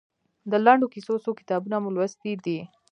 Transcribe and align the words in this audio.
د 0.51 0.53
لنډو 0.65 0.91
کیسو 0.93 1.13
څو 1.23 1.31
کتابونه 1.39 1.75
مو 1.81 1.89
لوستي 1.95 2.33
دي؟ 2.45 2.59